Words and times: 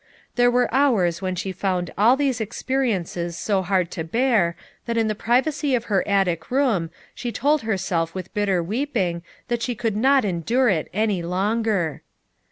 There 0.35 0.49
were 0.49 0.73
hours 0.73 1.21
when 1.21 1.35
she 1.35 1.51
found 1.51 1.93
all 1.95 2.17
these 2.17 2.41
ex 2.41 2.63
periences 2.63 3.35
so 3.35 3.61
hard 3.61 3.91
to 3.91 4.03
bear 4.03 4.55
that 4.87 4.97
in 4.97 5.07
the 5.07 5.13
privacy 5.13 5.75
of 5.75 5.83
her 5.93 6.03
attic 6.07 6.49
room 6.49 6.89
she 7.13 7.31
told 7.31 7.61
herself 7.61 8.15
with 8.15 8.33
bitter 8.33 8.63
weeping 8.63 9.21
that 9.47 9.61
she 9.61 9.75
could 9.75 9.95
not 9.95 10.25
endure 10.25 10.69
it 10.69 10.89
any 10.91 11.21
longer. 11.21 12.01